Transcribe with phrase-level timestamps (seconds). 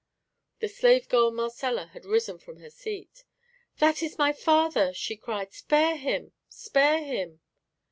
[0.61, 3.23] The slave girl Marcella had risen from her seat.
[3.77, 7.39] "That is my father," she cried; "spare him spare him!"